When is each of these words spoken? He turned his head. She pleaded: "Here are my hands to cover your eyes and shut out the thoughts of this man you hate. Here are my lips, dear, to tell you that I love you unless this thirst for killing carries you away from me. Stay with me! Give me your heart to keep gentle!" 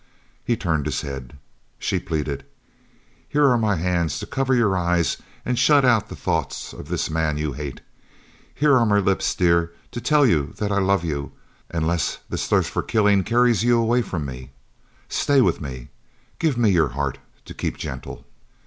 He 0.43 0.57
turned 0.57 0.87
his 0.87 1.01
head. 1.01 1.37
She 1.77 1.99
pleaded: 1.99 2.43
"Here 3.29 3.47
are 3.47 3.55
my 3.59 3.75
hands 3.75 4.17
to 4.17 4.25
cover 4.25 4.55
your 4.55 4.75
eyes 4.75 5.17
and 5.45 5.59
shut 5.59 5.85
out 5.85 6.09
the 6.09 6.15
thoughts 6.15 6.73
of 6.73 6.87
this 6.87 7.07
man 7.07 7.37
you 7.37 7.51
hate. 7.53 7.81
Here 8.55 8.75
are 8.75 8.85
my 8.87 8.97
lips, 8.97 9.35
dear, 9.35 9.73
to 9.91 10.01
tell 10.01 10.25
you 10.25 10.53
that 10.57 10.71
I 10.71 10.79
love 10.79 11.03
you 11.05 11.33
unless 11.69 12.17
this 12.31 12.47
thirst 12.47 12.71
for 12.71 12.81
killing 12.81 13.23
carries 13.23 13.63
you 13.63 13.79
away 13.79 14.01
from 14.01 14.25
me. 14.25 14.49
Stay 15.07 15.39
with 15.39 15.61
me! 15.61 15.89
Give 16.39 16.57
me 16.57 16.71
your 16.71 16.87
heart 16.97 17.19
to 17.45 17.53
keep 17.53 17.77
gentle!" 17.77 18.25